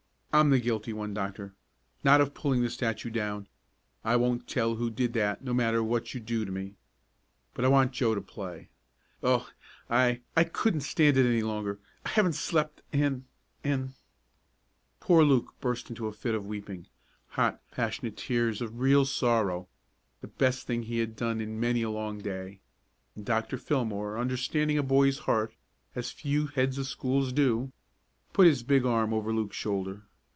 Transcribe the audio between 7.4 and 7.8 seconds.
But I